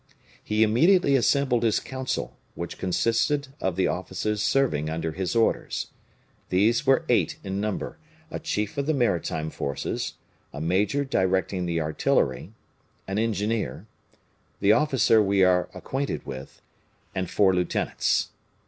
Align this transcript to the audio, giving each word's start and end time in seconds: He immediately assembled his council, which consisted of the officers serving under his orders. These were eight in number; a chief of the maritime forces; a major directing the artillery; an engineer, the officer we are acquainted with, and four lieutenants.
He 0.43 0.63
immediately 0.63 1.15
assembled 1.15 1.61
his 1.61 1.79
council, 1.79 2.35
which 2.55 2.79
consisted 2.79 3.49
of 3.59 3.75
the 3.75 3.85
officers 3.85 4.41
serving 4.41 4.89
under 4.89 5.11
his 5.11 5.35
orders. 5.35 5.91
These 6.49 6.87
were 6.87 7.05
eight 7.07 7.37
in 7.43 7.61
number; 7.61 7.99
a 8.31 8.39
chief 8.39 8.79
of 8.79 8.87
the 8.87 8.95
maritime 8.95 9.51
forces; 9.51 10.15
a 10.51 10.59
major 10.59 11.05
directing 11.05 11.67
the 11.67 11.81
artillery; 11.81 12.51
an 13.07 13.19
engineer, 13.19 13.85
the 14.59 14.71
officer 14.71 15.21
we 15.21 15.43
are 15.43 15.69
acquainted 15.71 16.25
with, 16.25 16.63
and 17.13 17.29
four 17.29 17.53
lieutenants. 17.53 18.29